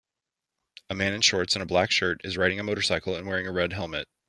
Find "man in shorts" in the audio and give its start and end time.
0.95-1.53